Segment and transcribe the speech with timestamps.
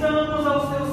[0.00, 0.89] estamos aos teus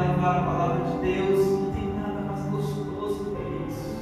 [0.00, 1.46] levar a palavra de Deus.
[1.46, 3.96] Não tem nada mais gostoso do que isso.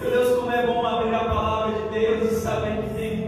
[0.00, 3.21] Meu Deus, como é bom abrir a palavra de Deus e saber que tem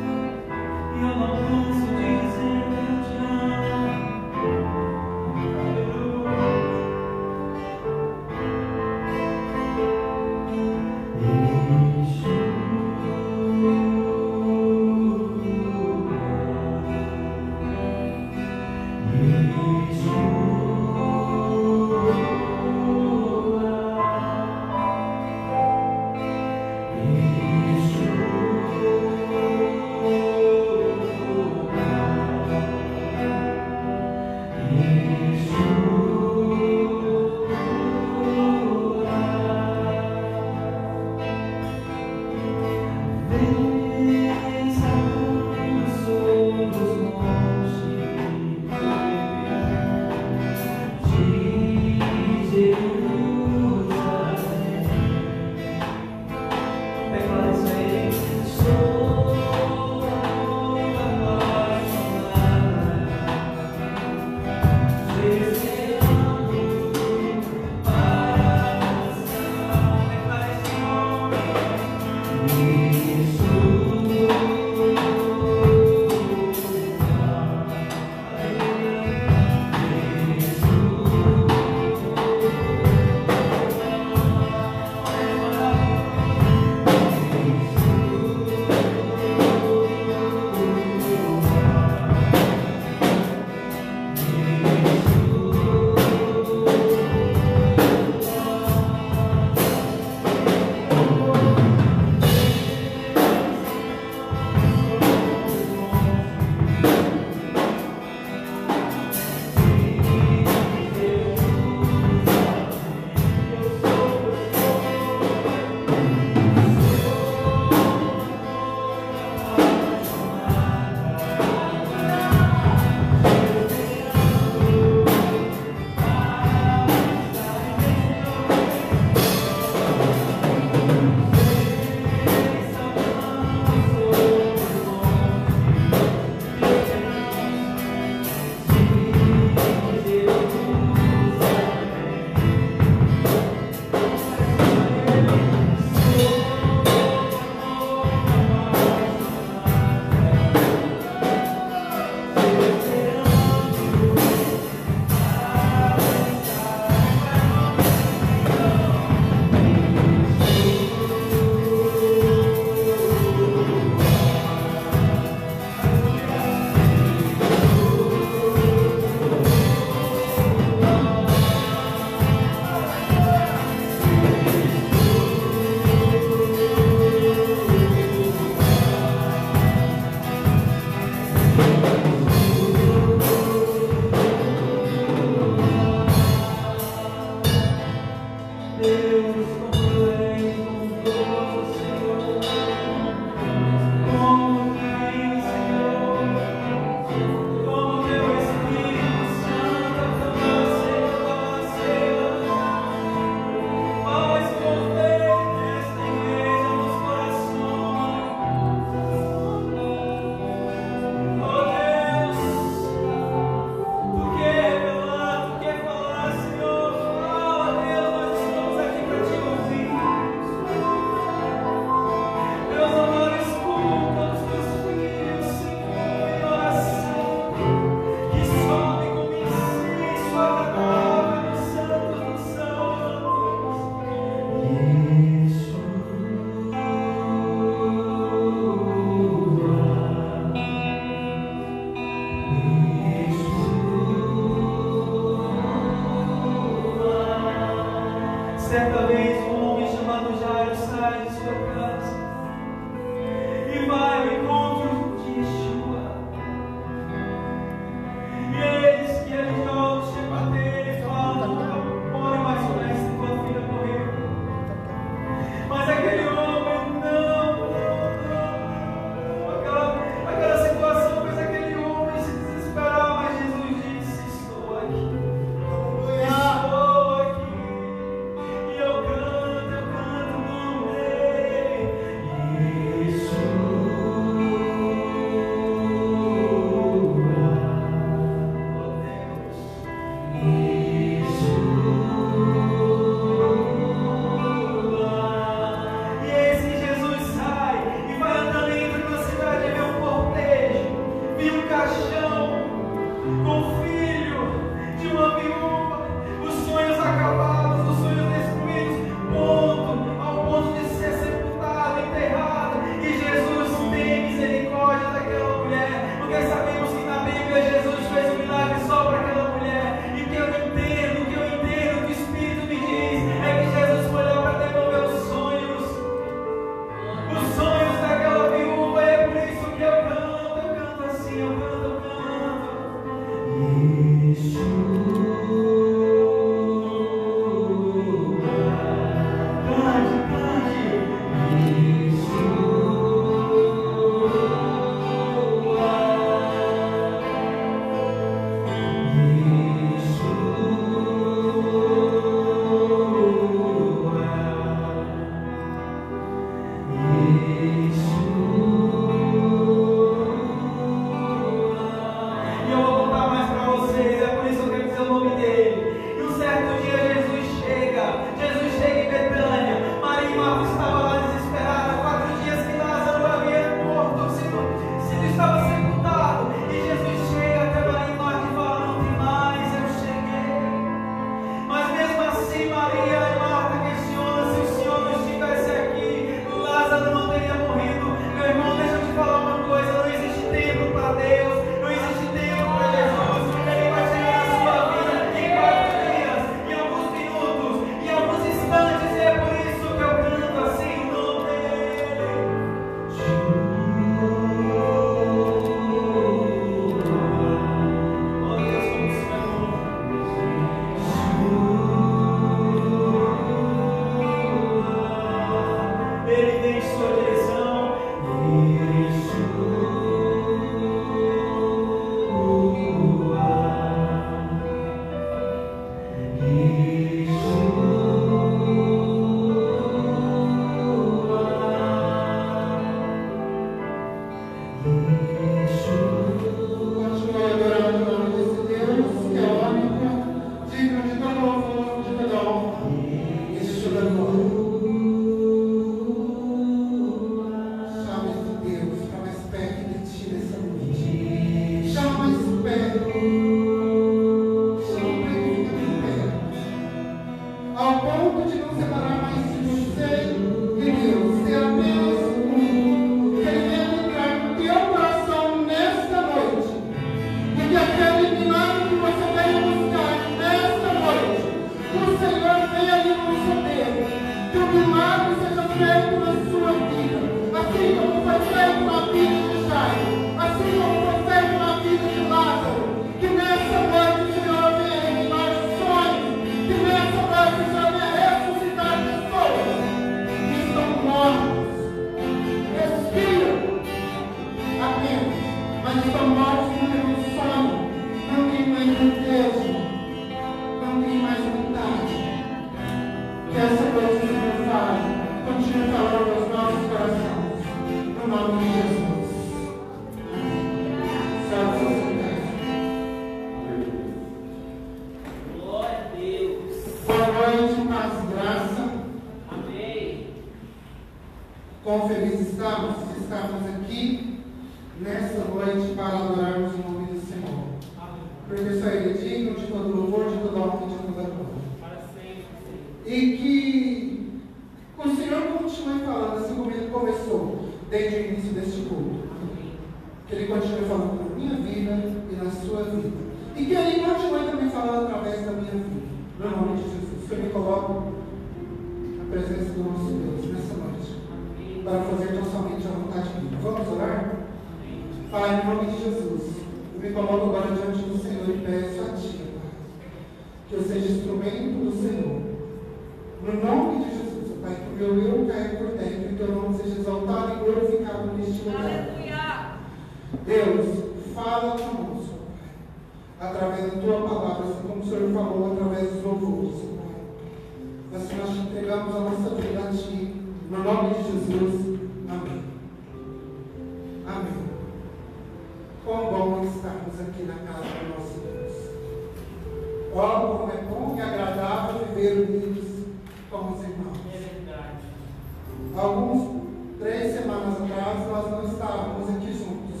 [595.98, 596.62] Alguns
[597.00, 600.00] três semanas atrás nós não estávamos aqui juntos.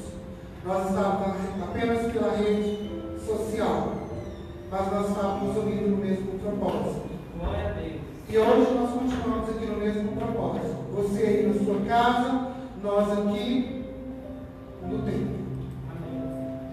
[0.64, 2.88] Nós estávamos apenas pela rede
[3.26, 3.94] social.
[4.70, 7.08] Mas nós estávamos ouvindo no mesmo propósito.
[7.36, 8.00] Glória a Deus.
[8.28, 10.76] E hoje nós continuamos aqui no mesmo propósito.
[10.94, 13.84] Você aí na sua casa, nós aqui
[14.82, 15.38] no templo.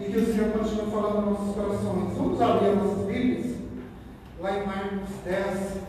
[0.01, 2.15] E que o Senhor continue falando nos nossos corações.
[2.15, 3.55] Vamos abrir nossas Bíblias?
[4.39, 5.84] Lá em Marcos 10.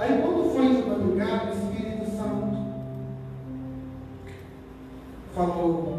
[0.00, 2.56] Aí quando foi de madrugada, o Espírito Santo
[5.34, 5.97] falou,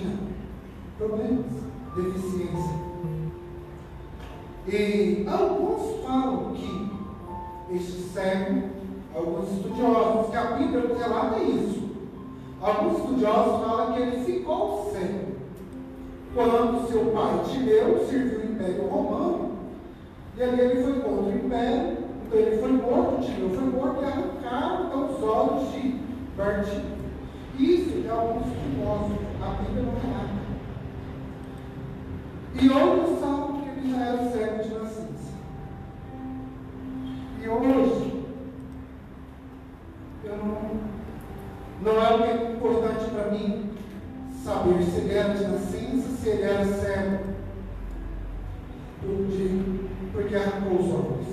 [0.00, 0.16] tinha
[0.98, 1.46] problemas,
[1.96, 2.80] deficiência.
[4.66, 6.90] E alguns falam que
[7.74, 8.70] este cego,
[9.14, 11.90] alguns estudiosos, que a Bíblia não relata isso.
[12.60, 15.30] Alguns estudiosos falam que ele ficou cego
[16.34, 19.50] quando seu pai Timeu serviu o Império Romano.
[20.36, 24.04] E ali ele foi contra o Império, então ele foi morto, Timeu foi morto e
[24.04, 26.00] arrancaram então, os olhos de
[26.36, 26.82] Bartim.
[27.58, 30.40] Isso é alguns estudiosos a Bíblia não tem nada.
[32.54, 35.32] E outros salmo que ele já era servo de nascença.
[37.42, 38.24] E hoje,
[40.24, 40.70] eu não,
[41.82, 43.70] não é o que é importante para mim
[44.44, 47.30] saber se ele era de nascença, se ele era cego.
[49.02, 49.80] Um dia,
[50.12, 51.26] porque arrancou os olhos.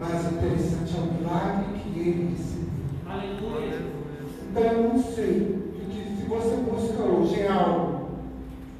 [0.00, 2.66] Mas interessante é o milagre que ele recebeu.
[3.06, 3.86] Aleluia.
[4.50, 5.65] Então eu não sei
[6.28, 8.08] você busca hoje em algo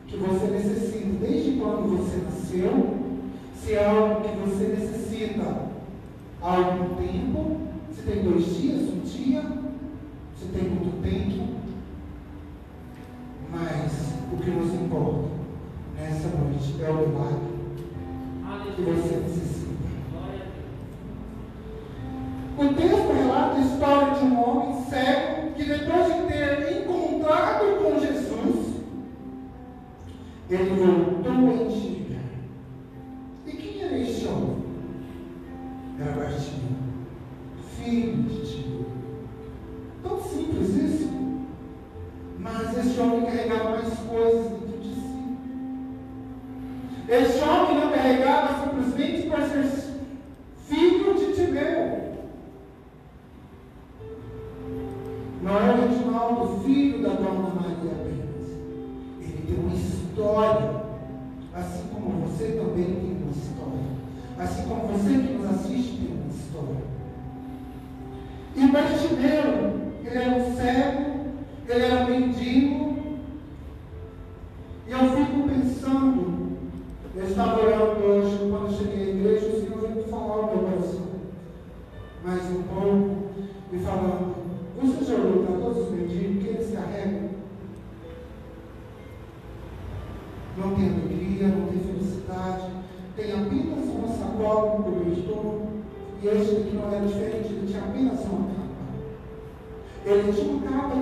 [0.09, 1.07] que você necessita.
[1.21, 2.97] Desde quando você nasceu,
[3.55, 5.67] se é algo que você necessita
[6.43, 7.57] há algum tempo,
[7.95, 9.43] se tem dois dias, um dia,
[10.39, 11.55] se tem muito tempo,
[13.51, 15.29] mas o que nos importa
[15.97, 17.57] nessa noite é o milagre
[18.75, 19.67] que você necessita.
[22.59, 24.36] O texto relata a história de um
[30.51, 31.16] ele não.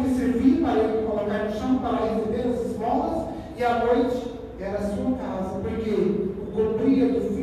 [0.01, 4.35] que lhe servia para ele colocar no chão para receber as esmolas, e à noite
[4.61, 7.34] era a sua casa, porque o cobria do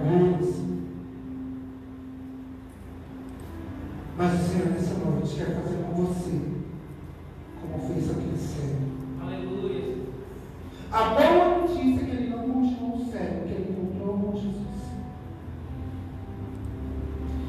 [0.00, 0.60] pagãs.
[4.16, 6.40] Mas o Senhor, nessa noite, quer fazer com você
[7.60, 8.76] como fez aquele cego.
[9.22, 9.98] Aleluia.
[10.92, 14.60] A boa notícia é que ele não continuou cego, que ele encontrou com Jesus.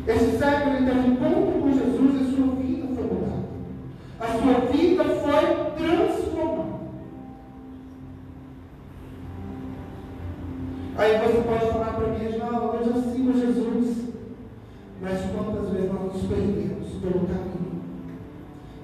[0.07, 3.41] Esse cego, ele teve um encontro com Jesus e sua vida foi mudada.
[4.19, 5.60] A sua vida foi mudada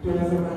[0.07, 0.56] Gracias.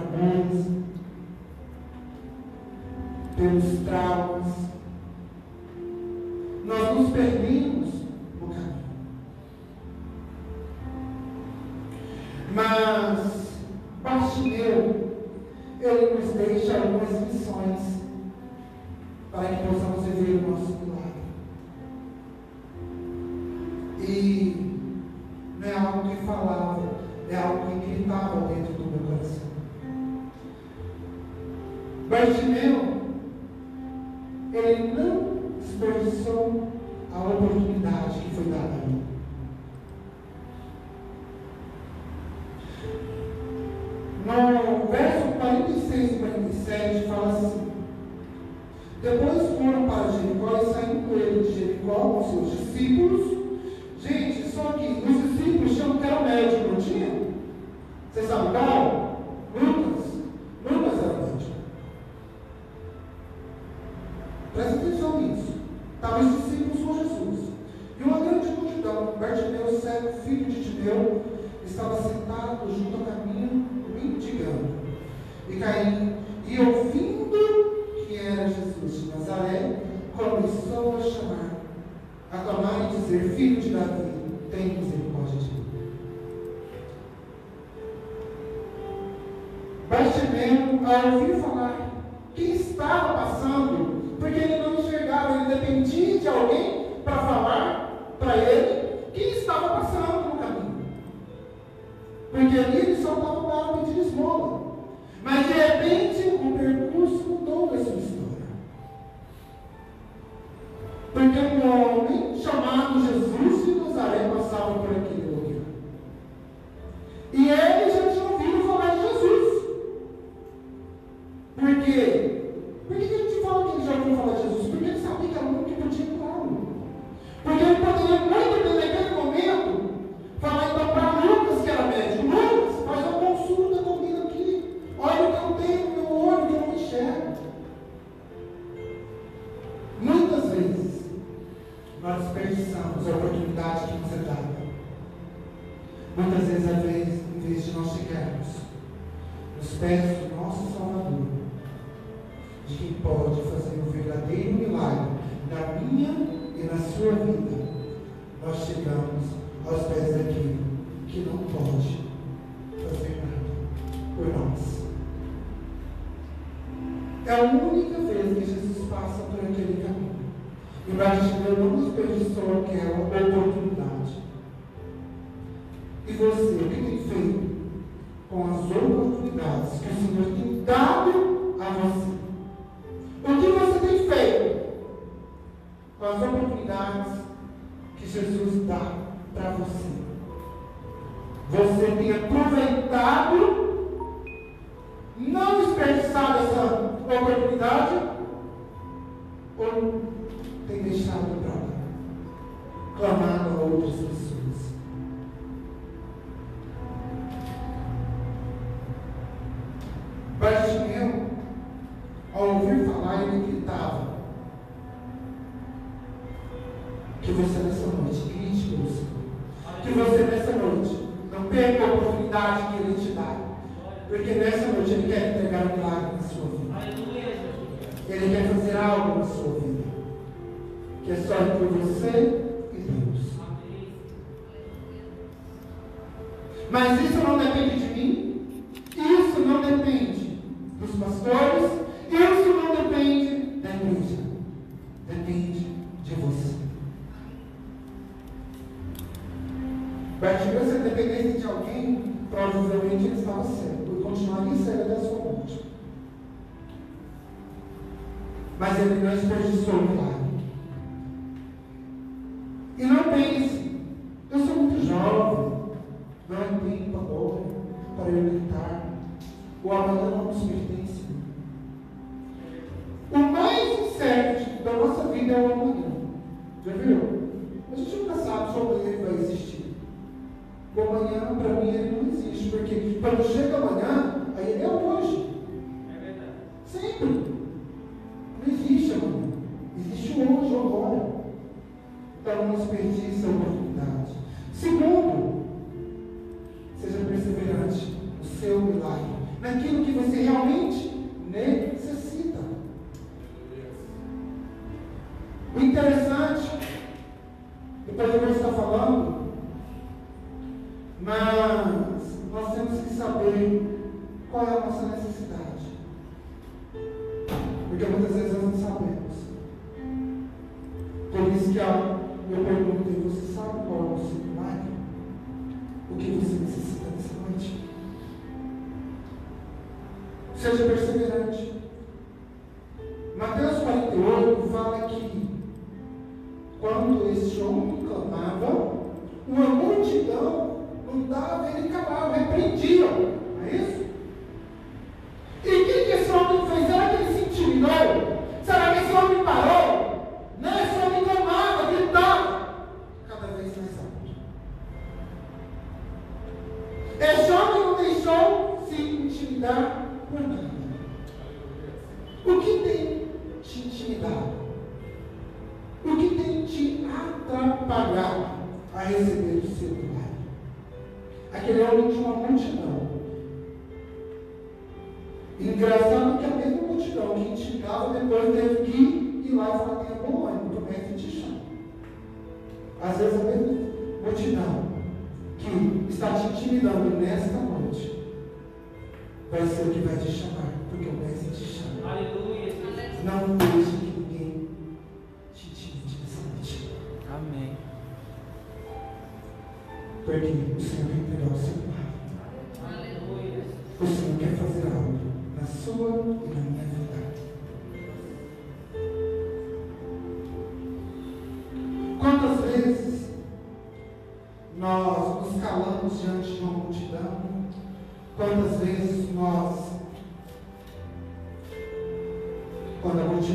[292.31, 294.13] para não desperdiçar a oportunidade.
[294.55, 294.90] Segundo,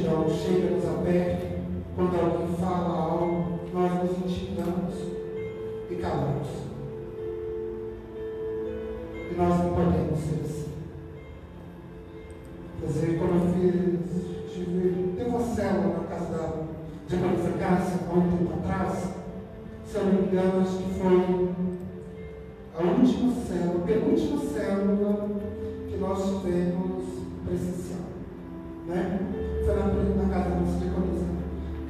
[0.05, 1.44] celestial, chega-nos a perto.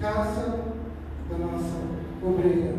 [0.06, 0.60] casa
[1.32, 1.82] da nossa
[2.22, 2.76] obreira.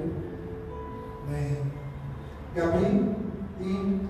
[2.55, 3.16] Gabriel né?
[3.61, 4.01] e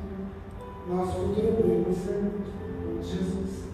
[0.89, 2.31] nosso futuro obreiro,
[3.03, 3.65] Jesus.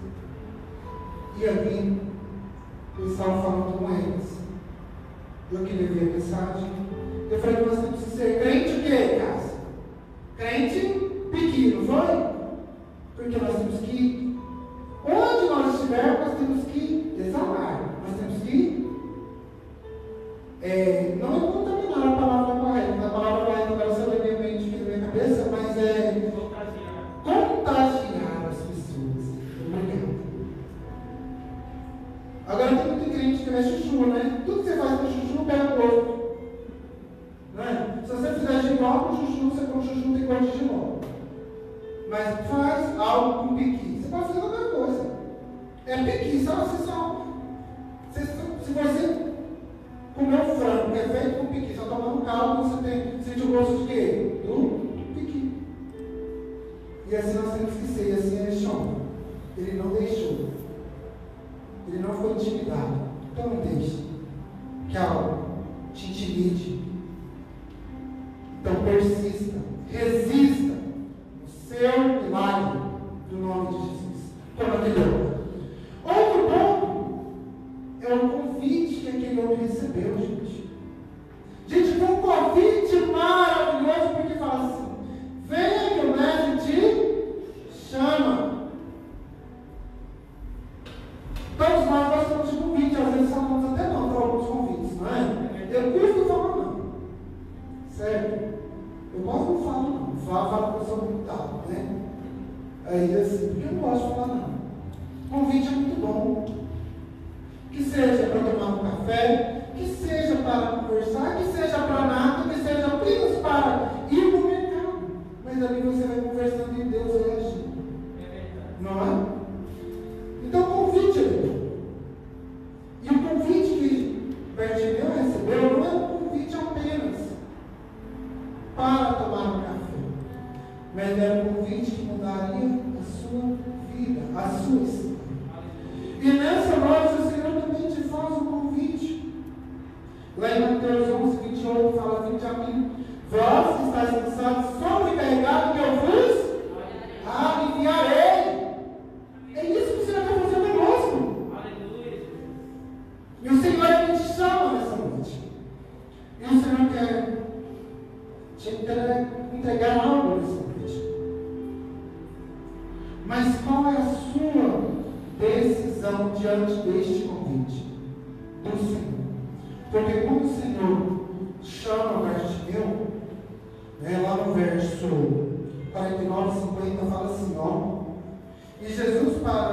[1.37, 2.01] E ali,
[2.99, 4.39] eles estavam falando com eles.
[5.51, 6.82] Eu queria ver a mensagem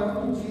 [0.00, 0.49] parando de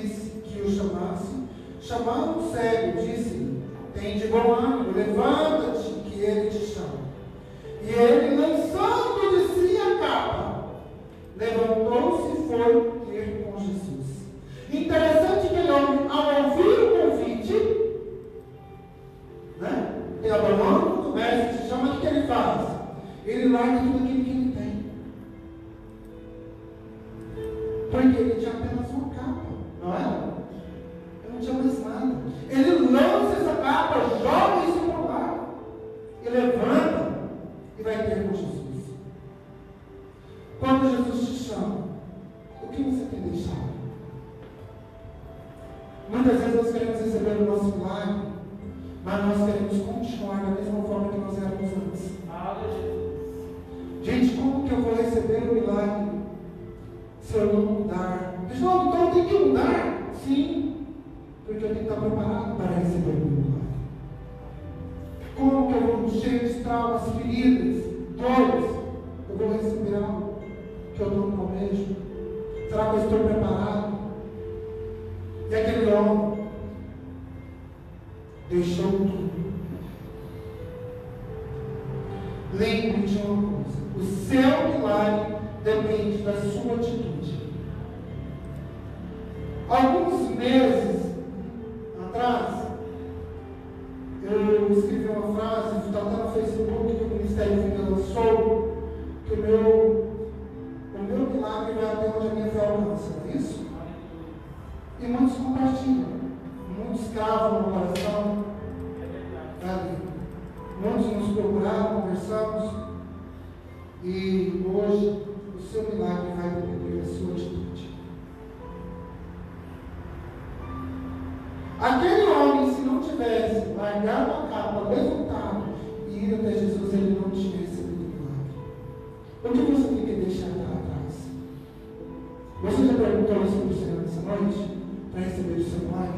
[132.61, 134.77] Você já perguntou isso para o Senhor noite?
[135.11, 136.09] Para receber o seu Pai?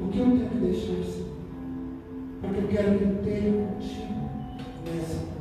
[0.00, 1.28] O que eu tenho que deixar, Senhor?
[2.40, 4.30] Porque eu quero que eu tenha contigo
[4.84, 5.35] nessa noite.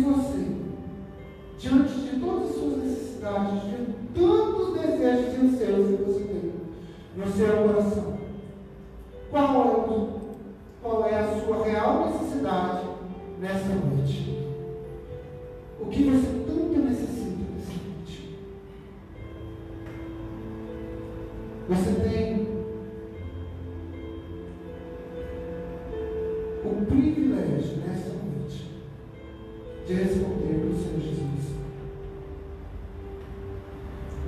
[0.00, 0.46] você,
[1.58, 6.52] diante de todas as suas necessidades, de tantos desejos e anseios que você tem
[7.16, 8.18] no seu coração,
[9.30, 10.20] qual é,
[10.82, 12.86] qual é a sua real necessidade
[13.40, 14.46] nessa noite?
[15.80, 18.38] O que você tanto necessita nessa noite?
[21.68, 22.48] Você tem
[26.64, 28.69] o privilégio nessa noite
[29.86, 31.30] de responder para o Senhor Jesus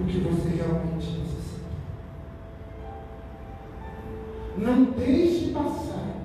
[0.01, 1.63] o que você realmente necessita.
[4.59, 6.23] Não deixe passar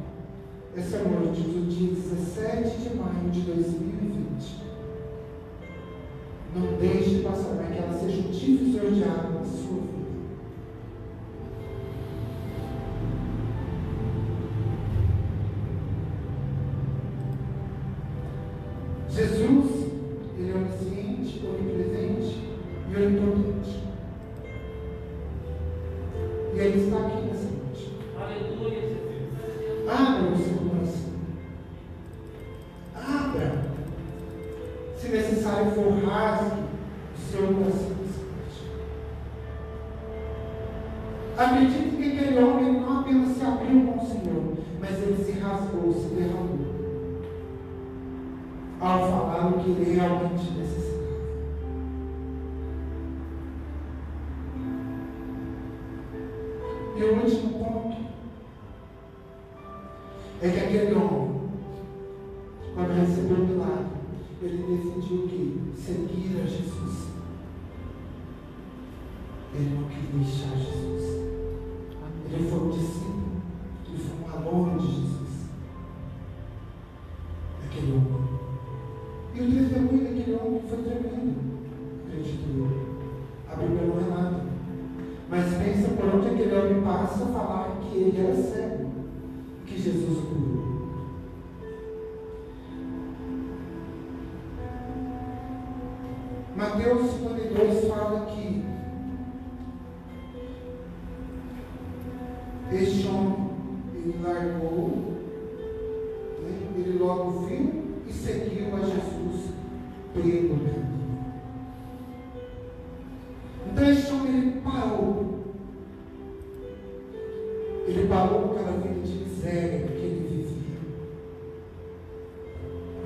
[0.76, 4.68] essa noite do dia 17 de maio de 2020.
[6.56, 9.37] Não deixe passar para que ela seja o um tipo divisor de água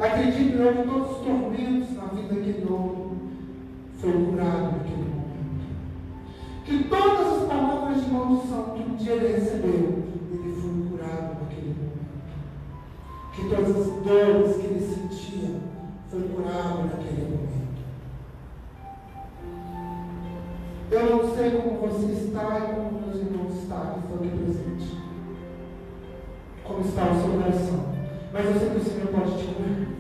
[0.02, 3.12] Acredito não né, que todos os tormentos na vida que não
[4.00, 5.62] foram curados naquele momento.
[6.66, 11.76] Que todas as palavras de maldição que um dia ele recebeu, ele foi curado naquele
[11.78, 12.00] momento.
[13.36, 15.60] Que todas as dores que ele sentia
[16.10, 17.52] foram curadas naquele momento.
[20.90, 24.98] Eu não sei como você está e como meus irmãos estão que estão aqui presentes.
[26.64, 27.92] Como está o seu coração.
[28.34, 29.91] Mas eu sei que o Senhor pode te curar.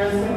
[0.00, 0.29] Que essa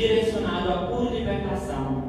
[0.00, 2.04] direcionado à pura libertação.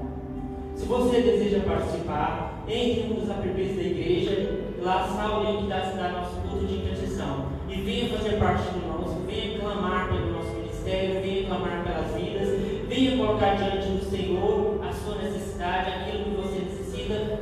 [0.75, 5.81] Se você deseja participar, entre em um apps da igreja, lá está o link da
[5.81, 7.47] cidade nosso culto de intercessão.
[7.67, 12.59] E venha fazer parte do nosso, venha clamar pelo nosso ministério, venha clamar pelas vidas,
[12.87, 17.40] venha colocar diante do Senhor a sua necessidade, aquilo que você necessita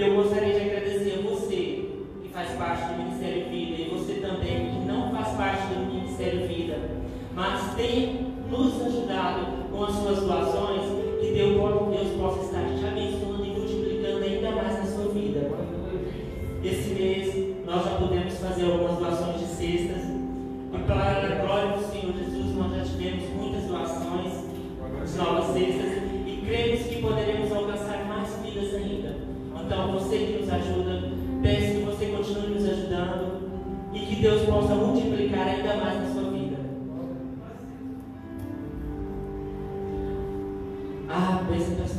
[0.00, 1.90] Eu gostaria de agradecer a você
[2.22, 6.48] que faz parte do Ministério Vida e você também que não faz parte do Ministério
[6.48, 6.78] Vida,
[7.34, 10.80] mas tem nos ajudado com as suas doações,
[11.20, 15.50] que Deus, Deus possa estar te abençoando e multiplicando ainda mais na sua vida.
[16.64, 20.02] Esse mês nós já podemos fazer algumas doações de cestas.
[20.72, 25.99] E para a glória do Senhor Jesus, nós já tivemos muitas doações de novas cestas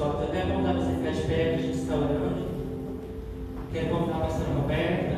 [0.02, 2.52] bênção pastor, eu quero convidar você ficar que a gente está orando.
[3.72, 5.18] Quero convidar a pastora Roberta,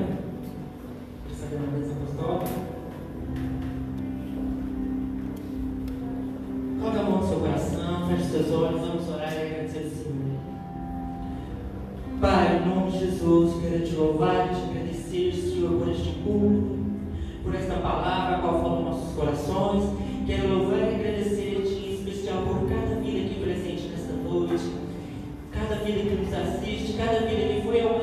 [1.40, 2.74] saber a bênção apostólica.
[6.80, 10.14] Coloque a mão no seu coração, feche seus olhos, vamos orar e agradecer ao Senhor.
[12.20, 16.80] Pai, em nome de Jesus, quero te louvar e te agradecer, Senhor, por este culto,
[17.44, 19.84] por esta palavra, a qual falou nossos corações.
[20.26, 21.03] Quero louvar e agradecer-te,
[26.42, 27.54] assiste, cada vida.
[27.54, 28.03] Que foi nesta